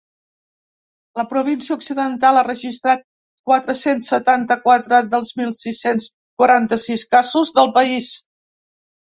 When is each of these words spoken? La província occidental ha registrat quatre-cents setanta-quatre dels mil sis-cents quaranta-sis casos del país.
La 1.19 1.25
província 1.33 1.75
occidental 1.75 2.39
ha 2.41 2.43
registrat 2.47 3.03
quatre-cents 3.51 4.09
setanta-quatre 4.15 5.03
dels 5.13 5.31
mil 5.43 5.53
sis-cents 5.59 6.09
quaranta-sis 6.43 7.07
casos 7.15 7.55
del 7.61 7.73
país. 7.79 8.11